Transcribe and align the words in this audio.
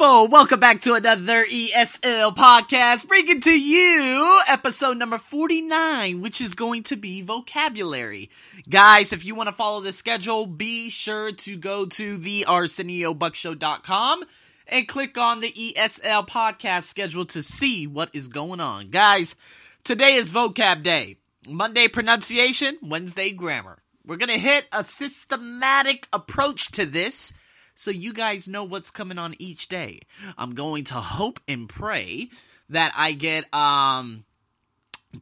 people, 0.00 0.28
welcome 0.28 0.58
back 0.58 0.80
to 0.80 0.94
another 0.94 1.44
ESL 1.44 2.34
podcast, 2.34 3.06
bringing 3.06 3.38
to 3.42 3.50
you 3.50 4.40
episode 4.48 4.96
number 4.96 5.18
49, 5.18 6.22
which 6.22 6.40
is 6.40 6.54
going 6.54 6.84
to 6.84 6.96
be 6.96 7.20
vocabulary. 7.20 8.30
Guys, 8.66 9.12
if 9.12 9.26
you 9.26 9.34
want 9.34 9.48
to 9.48 9.54
follow 9.54 9.82
the 9.82 9.92
schedule, 9.92 10.46
be 10.46 10.88
sure 10.88 11.32
to 11.32 11.54
go 11.54 11.84
to 11.84 12.16
the 12.16 12.46
ArsenioBuckshow.com 12.48 14.24
and 14.68 14.88
click 14.88 15.18
on 15.18 15.40
the 15.40 15.52
ESL 15.52 16.26
podcast 16.26 16.84
schedule 16.84 17.26
to 17.26 17.42
see 17.42 17.86
what 17.86 18.08
is 18.14 18.28
going 18.28 18.60
on. 18.60 18.88
Guys, 18.88 19.36
today 19.84 20.14
is 20.14 20.32
vocab 20.32 20.82
day. 20.82 21.18
Monday 21.46 21.88
pronunciation, 21.88 22.78
Wednesday 22.80 23.32
grammar. 23.32 23.82
We're 24.06 24.16
going 24.16 24.30
to 24.30 24.38
hit 24.38 24.64
a 24.72 24.82
systematic 24.82 26.08
approach 26.10 26.70
to 26.72 26.86
this 26.86 27.34
so 27.80 27.90
you 27.90 28.12
guys 28.12 28.46
know 28.46 28.64
what's 28.64 28.90
coming 28.90 29.18
on 29.18 29.34
each 29.38 29.68
day. 29.68 30.00
I'm 30.36 30.54
going 30.54 30.84
to 30.84 30.94
hope 30.94 31.40
and 31.48 31.66
pray 31.66 32.28
that 32.68 32.92
I 32.94 33.12
get 33.12 33.52
um 33.54 34.24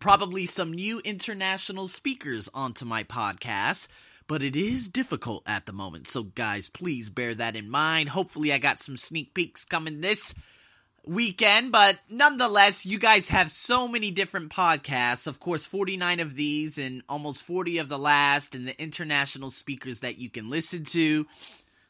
probably 0.01 0.45
some 0.45 0.73
new 0.73 0.99
international 1.01 1.89
speakers 1.89 2.49
onto 2.53 2.85
my 2.85 3.05
podcast, 3.05 3.87
but 4.27 4.43
it 4.43 4.57
is 4.57 4.89
difficult 4.89 5.45
at 5.47 5.67
the 5.67 5.73
moment. 5.73 6.09
So 6.09 6.25
guys, 6.25 6.69
please 6.69 7.09
bear 7.09 7.35
that 7.37 7.57
in 7.57 7.71
mind. 7.71 8.09
Hopefully 8.09 8.53
I 8.53 8.59
got 8.59 8.81
some 8.81 8.97
sneak 8.97 9.35
peeks 9.35 9.65
coming 9.65 10.01
this 10.01 10.35
weekend, 11.07 11.71
but 11.73 11.99
nonetheless, 12.11 12.85
you 12.85 12.99
guys 12.99 13.29
have 13.29 13.51
so 13.51 13.89
many 13.89 14.11
different 14.11 14.51
podcasts. 14.51 15.27
Of 15.27 15.41
course, 15.41 15.65
49 15.65 16.21
of 16.21 16.35
these 16.35 16.77
and 16.77 17.03
almost 17.09 17.45
40 17.45 17.79
of 17.79 17.89
the 17.89 17.99
last 17.99 18.55
and 18.55 18.69
the 18.69 18.79
international 18.83 19.51
speakers 19.51 20.01
that 20.01 20.19
you 20.19 20.29
can 20.29 20.51
listen 20.51 20.85
to 20.87 21.25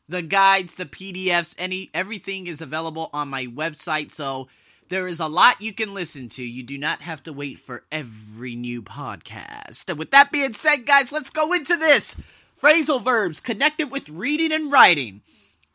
the 0.08 0.22
guides, 0.22 0.76
the 0.76 0.86
PDFs, 0.86 1.54
any 1.58 1.90
everything 1.92 2.46
is 2.46 2.60
available 2.60 3.10
on 3.12 3.28
my 3.28 3.46
website. 3.46 4.10
So 4.10 4.48
there 4.88 5.06
is 5.06 5.20
a 5.20 5.26
lot 5.26 5.60
you 5.60 5.72
can 5.72 5.94
listen 5.94 6.28
to. 6.30 6.42
You 6.42 6.62
do 6.62 6.78
not 6.78 7.02
have 7.02 7.22
to 7.24 7.32
wait 7.32 7.58
for 7.58 7.84
every 7.92 8.56
new 8.56 8.82
podcast. 8.82 9.88
And 9.88 9.98
with 9.98 10.10
that 10.12 10.32
being 10.32 10.54
said, 10.54 10.86
guys, 10.86 11.12
let's 11.12 11.30
go 11.30 11.52
into 11.52 11.76
this. 11.76 12.16
Phrasal 12.60 13.04
verbs 13.04 13.40
connected 13.40 13.90
with 13.90 14.08
reading 14.08 14.52
and 14.52 14.72
writing. 14.72 15.20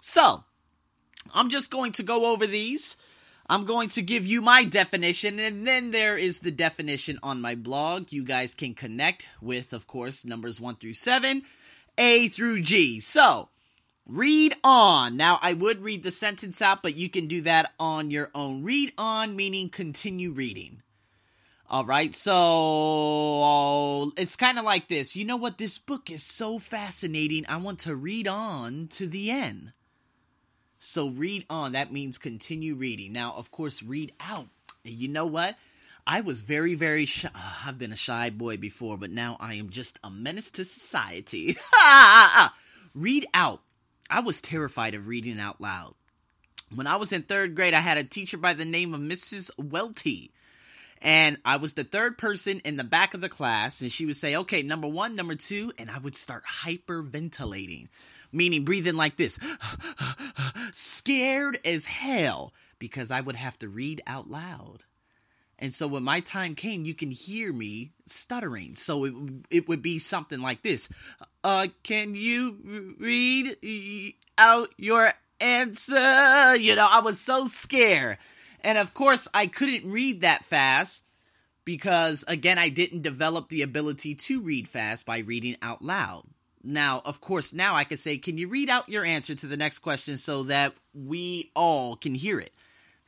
So, 0.02 0.44
I'm 1.34 1.50
just 1.50 1.72
going 1.72 1.94
to 1.94 2.04
go 2.04 2.32
over 2.32 2.46
these. 2.46 2.98
I'm 3.50 3.66
going 3.66 3.90
to 3.90 4.02
give 4.02 4.26
you 4.26 4.42
my 4.42 4.64
definition, 4.64 5.38
and 5.38 5.68
then 5.68 5.92
there 5.92 6.18
is 6.18 6.40
the 6.40 6.52
definition 6.52 7.20
on 7.22 7.42
my 7.42 7.56
blog. 7.56 8.12
You 8.12 8.24
guys 8.24 8.56
can 8.56 8.74
connect 8.74 9.26
with, 9.42 9.74
of 9.74 9.86
course, 9.86 10.26
numbers 10.26 10.60
1 10.60 10.78
through 10.78 10.94
7, 10.94 11.44
A 11.98 12.30
through 12.30 12.62
G. 12.62 13.00
So, 13.00 13.50
Read 14.06 14.56
on. 14.64 15.16
Now, 15.16 15.40
I 15.42 15.54
would 15.54 15.82
read 15.82 16.04
the 16.04 16.12
sentence 16.12 16.62
out, 16.62 16.84
but 16.84 16.98
you 16.98 17.10
can 17.10 17.28
do 17.28 17.42
that 17.42 17.74
on 17.80 18.12
your 18.12 18.30
own. 18.36 18.64
Read 18.64 18.92
on, 18.98 19.36
meaning 19.36 19.70
continue 19.70 20.32
reading. 20.32 20.82
All 21.70 21.86
right, 21.86 22.14
so 22.14 22.34
oh, 22.36 24.12
it's 24.18 24.36
kind 24.36 24.60
of 24.60 24.66
like 24.66 24.90
this. 24.90 25.16
You 25.16 25.26
know 25.26 25.38
what? 25.38 25.58
This 25.58 25.78
book 25.78 26.12
is 26.12 26.22
so 26.22 26.60
fascinating. 26.60 27.46
I 27.48 27.58
want 27.58 27.80
to 27.80 27.96
read 27.96 28.28
on 28.28 28.90
to 28.92 29.08
the 29.08 29.32
end. 29.32 29.72
So, 30.80 31.08
read 31.08 31.46
on. 31.50 31.72
That 31.72 31.94
means 31.94 32.18
continue 32.18 32.76
reading. 32.76 33.14
Now, 33.14 33.34
of 33.38 33.52
course, 33.52 33.82
read 33.82 34.12
out. 34.20 34.48
You 34.84 35.08
know 35.08 35.26
what? 35.26 35.56
I 36.06 36.20
was 36.20 36.42
very, 36.42 36.76
very 36.76 37.06
shy. 37.06 37.30
Ah, 37.34 37.64
I've 37.68 37.80
been 37.80 37.94
a 37.94 37.96
shy 37.96 38.30
boy 38.30 38.58
before, 38.58 38.98
but 38.98 39.10
now 39.10 39.38
I 39.40 39.54
am 39.54 39.70
just 39.70 39.98
a 40.04 40.10
menace 40.10 40.52
to 40.52 40.66
society. 40.66 41.58
read 42.94 43.26
out 43.34 43.62
I 44.10 44.20
was 44.20 44.42
terrified 44.42 44.94
of 44.94 45.08
reading 45.08 45.40
out 45.40 45.62
loud. 45.62 45.96
When 46.74 46.88
I 46.88 46.96
was 46.96 47.12
in 47.12 47.24
third 47.24 47.56
grade, 47.56 47.74
I 47.74 47.80
had 47.80 47.98
a 47.98 48.04
teacher 48.04 48.38
by 48.38 48.54
the 48.54 48.66
name 48.66 48.94
of 48.94 49.02
Mrs. 49.02 49.52
Welty. 49.58 50.32
And 51.02 51.38
I 51.44 51.58
was 51.58 51.74
the 51.74 51.84
third 51.84 52.18
person 52.18 52.60
in 52.60 52.78
the 52.78 52.84
back 52.84 53.14
of 53.14 53.22
the 53.22 53.30
class, 53.30 53.82
and 53.82 53.92
she 53.92 54.06
would 54.06 54.16
say, 54.16 54.38
okay, 54.38 54.62
number 54.62 54.88
one, 54.88 55.16
number 55.16 55.36
two, 55.36 55.74
and 55.78 55.92
I 55.92 55.98
would 55.98 56.16
start 56.16 56.44
hyperventilating, 56.46 57.88
meaning 58.32 58.64
breathing 58.64 58.96
like 58.96 59.18
this, 59.18 59.38
scared 60.72 61.60
as 61.66 61.86
hell, 61.86 62.54
because 62.80 63.12
I 63.12 63.20
would 63.20 63.36
have 63.36 63.60
to 63.60 63.68
read 63.68 64.02
out 64.08 64.30
loud. 64.30 64.86
And 65.60 65.74
so 65.74 65.88
when 65.88 66.04
my 66.04 66.20
time 66.20 66.56
came, 66.56 66.86
you 66.86 66.94
can 66.94 67.12
hear 67.12 67.54
me 67.54 67.92
stuttering. 68.06 68.76
So 68.76 69.06
it, 69.06 69.14
it 69.50 69.68
would 69.68 69.82
be 69.82 70.00
something 70.00 70.40
like 70.40 70.62
this. 70.64 70.90
Uh, 71.44 71.68
can 71.84 72.16
you 72.16 72.96
read 73.00 74.16
out 74.38 74.74
your 74.78 75.14
answer? 75.40 76.56
You 76.56 76.76
know, 76.76 76.88
I 76.90 77.00
was 77.00 77.20
so 77.20 77.46
scared. 77.48 78.18
And 78.62 78.78
of 78.78 78.94
course, 78.94 79.28
I 79.34 79.48
couldn't 79.48 79.90
read 79.90 80.22
that 80.22 80.46
fast 80.46 81.04
because, 81.66 82.26
again, 82.28 82.58
I 82.58 82.70
didn't 82.70 83.02
develop 83.02 83.50
the 83.50 83.62
ability 83.62 84.16
to 84.16 84.42
read 84.42 84.68
fast 84.68 85.06
by 85.06 85.20
reading 85.20 85.58
out 85.62 85.82
loud. 85.82 86.24
Now, 86.64 87.02
of 87.04 87.20
course, 87.20 87.54
now 87.54 87.76
I 87.76 87.84
could 87.84 88.00
say, 88.00 88.18
can 88.18 88.38
you 88.38 88.48
read 88.48 88.70
out 88.70 88.88
your 88.88 89.04
answer 89.04 89.36
to 89.36 89.48
the 89.48 89.58
next 89.58 89.80
question 89.80 90.18
so 90.18 90.44
that 90.44 90.74
we 90.94 91.52
all 91.56 91.98
can 91.98 92.16
hear 92.16 92.40
it? 92.40 92.54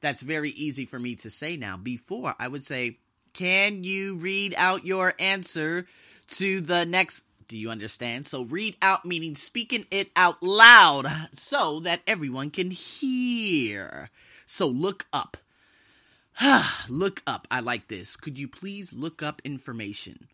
That's 0.05 0.21
very 0.21 0.51
easy 0.51 0.85
for 0.85 0.99
me 0.99 1.15
to 1.15 1.31
say 1.31 1.57
now. 1.57 1.77
Before, 1.77 2.35
I 2.37 2.47
would 2.47 2.63
say, 2.63 2.99
Can 3.33 3.83
you 3.83 4.13
read 4.13 4.53
out 4.55 4.85
your 4.85 5.15
answer 5.17 5.87
to 6.37 6.61
the 6.61 6.85
next? 6.85 7.23
Do 7.47 7.57
you 7.57 7.71
understand? 7.71 8.27
So, 8.27 8.43
read 8.43 8.75
out 8.83 9.03
meaning 9.05 9.33
speaking 9.33 9.87
it 9.89 10.11
out 10.15 10.43
loud 10.43 11.07
so 11.33 11.79
that 11.79 12.01
everyone 12.05 12.51
can 12.51 12.69
hear. 12.69 14.11
So, 14.45 14.67
look 14.67 15.07
up. 15.11 15.37
look 16.89 17.23
up. 17.25 17.47
I 17.49 17.61
like 17.61 17.87
this. 17.87 18.15
Could 18.15 18.37
you 18.37 18.47
please 18.47 18.93
look 18.93 19.23
up 19.23 19.41
information? 19.43 20.27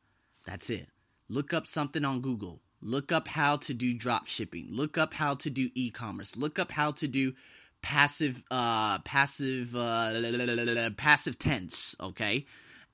That's 0.45 0.69
it. 0.69 0.89
Look 1.29 1.53
up 1.53 1.65
something 1.65 2.03
on 2.03 2.19
Google. 2.19 2.59
Look 2.81 3.13
up 3.13 3.29
how 3.29 3.55
to 3.55 3.73
do 3.73 3.93
drop 3.93 4.27
shipping. 4.27 4.67
Look 4.69 4.97
up 4.97 5.13
how 5.13 5.35
to 5.35 5.49
do 5.49 5.69
e 5.75 5.91
commerce. 5.91 6.35
Look 6.35 6.59
up 6.59 6.73
how 6.73 6.91
to 6.91 7.07
do 7.07 7.33
passive 7.81 8.43
uh 8.51 8.99
passive 8.99 9.75
uh 9.75 10.89
passive 10.97 11.37
tense 11.39 11.95
okay? 11.99 12.45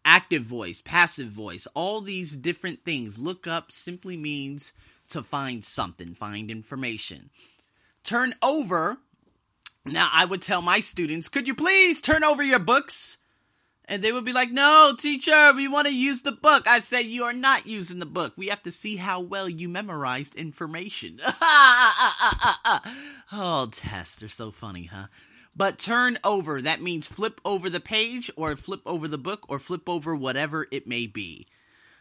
Active 0.05 0.43
voice 0.43 0.81
passive 0.81 1.29
voice 1.29 1.67
all 1.73 2.01
these 2.01 2.35
different 2.35 2.83
things. 2.85 3.19
Look 3.19 3.47
up 3.47 3.71
simply 3.71 4.17
means 4.17 4.73
to 5.09 5.23
find 5.23 5.63
something 5.63 6.13
find 6.13 6.49
information. 6.51 7.29
Turn 8.03 8.33
over 8.41 8.97
now 9.91 10.09
i 10.13 10.25
would 10.25 10.41
tell 10.41 10.61
my 10.61 10.79
students 10.79 11.29
could 11.29 11.47
you 11.47 11.55
please 11.55 12.01
turn 12.01 12.23
over 12.23 12.43
your 12.43 12.59
books 12.59 13.17
and 13.87 14.03
they 14.03 14.11
would 14.11 14.25
be 14.25 14.33
like, 14.33 14.51
no, 14.51 14.93
teacher, 14.97 15.53
we 15.53 15.67
want 15.67 15.87
to 15.87 15.93
use 15.93 16.21
the 16.21 16.33
book. 16.33 16.67
I 16.67 16.79
said, 16.79 17.05
you 17.05 17.23
are 17.23 17.33
not 17.33 17.65
using 17.65 17.99
the 17.99 18.05
book. 18.05 18.33
We 18.35 18.47
have 18.47 18.61
to 18.63 18.71
see 18.71 18.97
how 18.97 19.21
well 19.21 19.47
you 19.47 19.69
memorized 19.69 20.35
information. 20.35 21.19
oh, 23.31 23.69
tests 23.71 24.21
are 24.21 24.29
so 24.29 24.51
funny, 24.51 24.85
huh? 24.85 25.07
But 25.55 25.79
turn 25.79 26.19
over, 26.23 26.61
that 26.61 26.81
means 26.81 27.07
flip 27.07 27.39
over 27.45 27.69
the 27.69 27.79
page 27.79 28.29
or 28.35 28.55
flip 28.57 28.81
over 28.85 29.07
the 29.07 29.17
book 29.17 29.45
or 29.47 29.57
flip 29.57 29.87
over 29.87 30.15
whatever 30.15 30.67
it 30.69 30.85
may 30.85 31.07
be. 31.07 31.47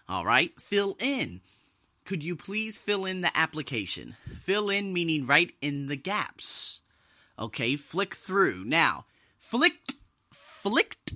All 0.08 0.25
right, 0.25 0.52
fill 0.60 0.96
in. 1.00 1.41
Could 2.04 2.22
you 2.22 2.36
please 2.36 2.78
fill 2.78 3.04
in 3.04 3.22
the 3.22 3.36
application? 3.36 4.16
Fill 4.42 4.70
in 4.70 4.92
meaning 4.92 5.26
write 5.26 5.54
in 5.62 5.86
the 5.86 5.96
gaps. 5.96 6.82
Okay, 7.38 7.76
flick 7.76 8.14
through. 8.14 8.64
Now, 8.64 9.06
flicked, 9.38 9.94
flicked 10.32 11.14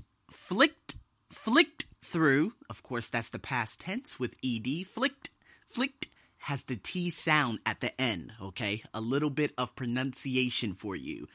flicked, 0.50 0.96
flicked 1.30 1.86
through. 2.02 2.54
Of 2.68 2.82
course, 2.82 3.08
that's 3.08 3.30
the 3.30 3.38
past 3.38 3.82
tense 3.82 4.18
with 4.18 4.34
ed. 4.44 4.66
Flicked, 4.84 5.30
flicked 5.68 6.08
has 6.38 6.64
the 6.64 6.74
T 6.74 7.08
sound 7.10 7.60
at 7.64 7.80
the 7.80 7.98
end, 8.00 8.32
okay? 8.42 8.82
A 8.92 9.00
little 9.00 9.30
bit 9.30 9.52
of 9.56 9.76
pronunciation 9.76 10.74
for 10.74 10.96
you. 10.96 11.28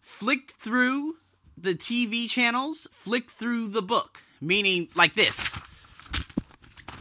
Flicked 0.00 0.52
through 0.52 1.16
the 1.58 1.74
TV 1.74 2.30
channels, 2.30 2.86
flicked 2.92 3.30
through 3.30 3.68
the 3.68 3.82
book, 3.82 4.22
meaning 4.40 4.86
like 4.94 5.14
this. 5.14 5.50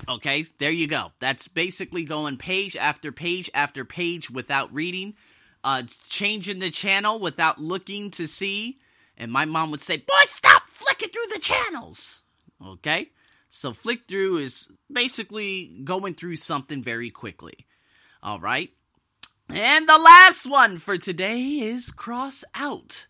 Okay, 0.09 0.47
there 0.57 0.71
you 0.71 0.87
go. 0.87 1.11
That's 1.19 1.47
basically 1.47 2.03
going 2.03 2.37
page 2.37 2.75
after 2.75 3.11
page 3.11 3.51
after 3.53 3.85
page 3.85 4.27
without 4.27 4.73
reading, 4.73 5.13
uh, 5.63 5.83
changing 6.09 6.59
the 6.59 6.71
channel 6.71 7.19
without 7.19 7.61
looking 7.61 8.09
to 8.11 8.25
see. 8.25 8.79
And 9.17 9.31
my 9.31 9.45
mom 9.45 9.71
would 9.71 9.81
say, 9.81 9.97
Boy, 9.97 10.23
stop! 10.27 10.63
flicking 10.83 11.09
through 11.09 11.33
the 11.33 11.39
channels. 11.39 12.21
Okay? 12.65 13.09
So 13.49 13.73
flick 13.73 14.07
through 14.07 14.37
is 14.37 14.69
basically 14.91 15.81
going 15.83 16.15
through 16.15 16.37
something 16.37 16.83
very 16.83 17.09
quickly. 17.09 17.67
All 18.21 18.39
right? 18.39 18.71
And 19.49 19.87
the 19.87 19.97
last 19.97 20.45
one 20.45 20.77
for 20.77 20.97
today 20.97 21.41
is 21.59 21.91
cross 21.91 22.43
out. 22.55 23.07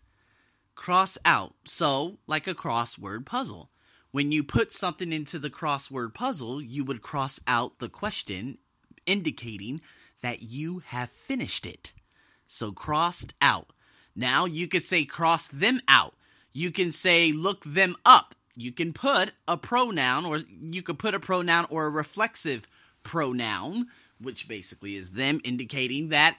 Cross 0.74 1.18
out. 1.24 1.54
So, 1.64 2.18
like 2.26 2.46
a 2.46 2.54
crossword 2.54 3.24
puzzle. 3.24 3.70
When 4.10 4.32
you 4.32 4.44
put 4.44 4.72
something 4.72 5.12
into 5.12 5.38
the 5.38 5.50
crossword 5.50 6.14
puzzle, 6.14 6.60
you 6.60 6.84
would 6.84 7.02
cross 7.02 7.40
out 7.46 7.78
the 7.78 7.88
question, 7.88 8.58
indicating 9.06 9.80
that 10.22 10.42
you 10.42 10.80
have 10.86 11.10
finished 11.10 11.66
it. 11.66 11.92
So, 12.46 12.72
crossed 12.72 13.34
out. 13.40 13.72
Now 14.16 14.44
you 14.44 14.68
could 14.68 14.82
say 14.82 15.04
cross 15.04 15.48
them 15.48 15.80
out. 15.88 16.14
You 16.52 16.70
can 16.70 16.92
say 16.92 17.32
look 17.32 17.64
them 17.64 17.96
up. 18.04 18.34
You 18.56 18.70
can 18.70 18.92
put 18.92 19.32
a 19.48 19.56
pronoun 19.56 20.24
or 20.24 20.38
you 20.38 20.82
could 20.82 20.98
put 20.98 21.14
a 21.14 21.20
pronoun 21.20 21.66
or 21.70 21.86
a 21.86 21.90
reflexive 21.90 22.68
pronoun, 23.02 23.88
which 24.20 24.46
basically 24.46 24.96
is 24.96 25.10
them 25.10 25.40
indicating 25.44 26.10
that 26.10 26.36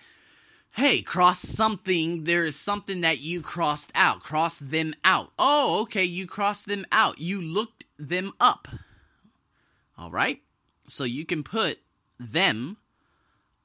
hey, 0.76 1.02
cross 1.02 1.40
something. 1.40 2.26
There 2.26 2.44
is 2.44 2.58
something 2.58 3.02
that 3.02 3.22
you 3.22 3.42
crossed 3.42 3.92
out. 3.96 4.22
Cross 4.22 4.60
them 4.60 4.94
out. 5.06 5.32
Oh, 5.40 5.82
okay, 5.84 6.04
you 6.04 6.28
crossed 6.28 6.68
them 6.68 6.86
out. 6.92 7.18
You 7.18 7.42
looked 7.42 7.86
them 7.98 8.34
up. 8.42 8.68
All 9.98 10.12
right? 10.12 10.42
So 10.90 11.06
you 11.06 11.26
can 11.26 11.44
put 11.44 11.80
them, 12.20 12.76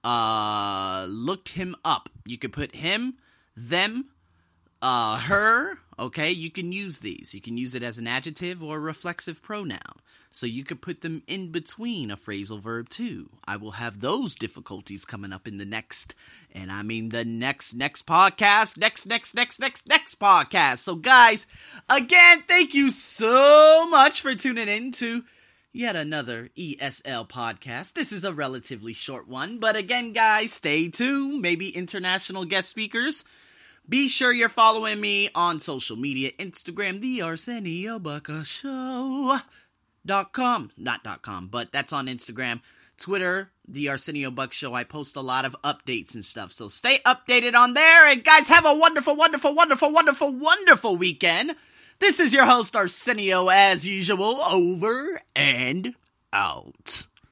uh, 0.05 1.07
looked 1.09 1.51
him 1.51 1.75
up. 1.85 2.09
You 2.25 2.39
could 2.39 2.53
put 2.53 2.77
him, 2.77 3.15
them, 3.56 4.11
uh, 4.82 5.19
her. 5.19 5.79
Okay, 5.99 6.31
you 6.31 6.50
can 6.50 6.73
use 6.73 7.00
these. 7.00 7.35
You 7.35 7.41
can 7.41 7.58
use 7.58 7.75
it 7.75 7.82
as 7.82 7.99
an 7.99 8.06
adjective 8.06 8.62
or 8.62 8.76
a 8.76 8.81
reflexive 8.81 9.43
pronoun. 9.43 10.00
So 10.32 10.47
you 10.47 10.64
could 10.64 10.81
put 10.81 11.00
them 11.00 11.23
in 11.26 11.50
between 11.50 12.11
a 12.11 12.17
phrasal 12.17 12.61
verb 12.61 12.88
too. 12.88 13.31
I 13.44 13.56
will 13.56 13.73
have 13.73 14.00
those 14.00 14.37
difficulties 14.37 15.05
coming 15.05 15.32
up 15.32 15.49
in 15.49 15.58
the 15.58 15.64
next, 15.64 16.14
and 16.52 16.70
I 16.70 16.82
mean 16.82 17.08
the 17.08 17.25
next, 17.25 17.75
next 17.75 18.06
podcast, 18.06 18.79
next, 18.79 19.06
next, 19.06 19.35
next, 19.35 19.58
next, 19.58 19.88
next 19.88 20.20
podcast. 20.20 20.79
So 20.79 20.94
guys, 20.94 21.47
again, 21.88 22.44
thank 22.47 22.75
you 22.75 22.91
so 22.91 23.88
much 23.91 24.20
for 24.20 24.35
tuning 24.35 24.69
in 24.69 24.93
to 24.93 25.25
yet 25.72 25.96
another 25.96 26.50
ESL 26.56 27.28
podcast. 27.28 27.93
This 27.94 28.12
is 28.12 28.25
a 28.25 28.32
relatively 28.32 28.93
short 28.93 29.28
one, 29.28 29.58
but 29.58 29.76
again, 29.76 30.12
guys, 30.12 30.52
stay 30.52 30.88
tuned. 30.88 31.43
Maybe 31.43 31.69
international 31.69 32.44
guest 32.44 32.69
speakers. 32.69 33.25
Be 33.88 34.08
sure 34.08 34.32
you're 34.32 34.49
following 34.49 35.00
me 35.00 35.31
on 35.34 35.58
social 35.58 35.96
media 35.96 36.31
Instagram, 36.38 37.00
The 37.00 37.22
Arsenio 37.22 37.99
Bucka 37.99 38.44
Show. 38.44 39.38
Dot 40.06 40.32
com, 40.32 40.70
not 40.78 41.05
dot 41.05 41.22
com, 41.22 41.49
but 41.49 41.73
that's 41.73 41.93
on 41.93 42.06
Instagram, 42.06 42.62
Twitter, 42.96 43.50
the 43.69 43.90
Arsenio 43.90 44.31
Buck 44.31 44.52
Show. 44.52 44.73
I 44.73 44.84
post 44.84 45.16
a 45.16 45.20
lot 45.20 45.44
of 45.44 45.55
updates 45.62 46.14
and 46.14 46.25
stuff, 46.25 46.52
so 46.52 46.69
stay 46.69 47.00
updated 47.05 47.55
on 47.55 47.75
there. 47.75 48.06
And 48.06 48.25
guys, 48.25 48.49
have 48.49 48.64
a 48.64 48.75
wonderful, 48.75 49.14
wonderful, 49.14 49.55
wonderful, 49.55 49.93
wonderful, 49.93 50.32
wonderful 50.32 50.96
weekend. 50.96 51.55
This 52.00 52.19
is 52.19 52.32
your 52.32 52.47
host 52.47 52.75
Arsenio, 52.75 53.49
as 53.49 53.87
usual, 53.87 54.41
over 54.41 55.20
and 55.37 55.94
out. 56.32 57.08